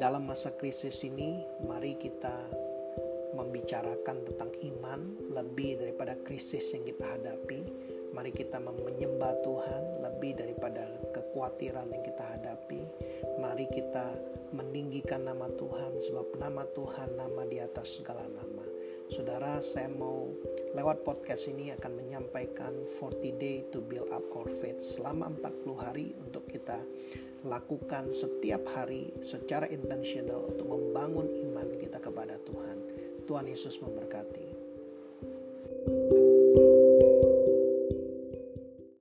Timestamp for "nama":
15.28-15.52, 16.40-16.64, 17.20-17.44, 18.24-18.64